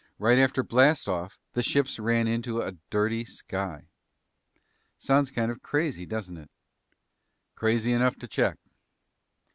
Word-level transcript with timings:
Right 0.17 0.39
after 0.39 0.63
blast 0.63 1.07
off, 1.07 1.37
the 1.53 1.61
ships 1.61 1.99
ran 1.99 2.27
into 2.27 2.59
a 2.59 2.71
dirty 2.89 3.23
sky." 3.23 3.85
"Sounds 4.97 5.29
kind 5.29 5.51
of 5.51 5.61
crazy, 5.61 6.07
doesn't 6.07 6.37
it?" 6.37 6.49
"Crazy 7.53 7.91
enough 7.93 8.15
to 8.15 8.27
check." 8.27 8.57